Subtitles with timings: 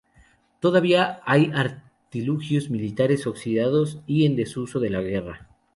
[0.59, 5.47] Todavía hay artilugios militares oxidados y en desuso de la guerra.